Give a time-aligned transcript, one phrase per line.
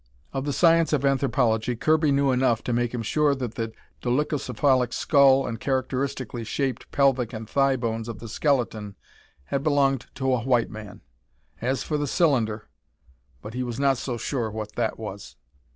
[0.33, 4.93] Of the science of anthropology Kirby knew enough to make him sure that the dolicocephalic
[4.93, 8.95] skull and characteristically shaped pelvic and thigh bones of the skeleton
[9.43, 11.01] had belonged to a white man.
[11.61, 12.67] As for the cylinder
[13.43, 15.35] But he was not so sure what that was.